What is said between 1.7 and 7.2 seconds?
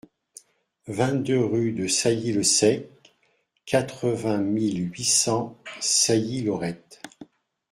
de Sailly le Sec, quatre-vingt mille huit cents Sailly-Laurette